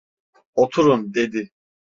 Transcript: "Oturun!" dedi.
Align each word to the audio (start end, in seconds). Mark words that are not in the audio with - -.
"Oturun!" 0.55 1.13
dedi. 1.13 1.49